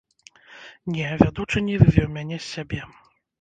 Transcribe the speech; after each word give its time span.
Не, 0.95 1.11
вядучы 1.21 1.63
не 1.67 1.75
вывеў 1.83 2.09
мяне 2.17 2.41
з 2.41 2.43
сябе. 2.55 2.81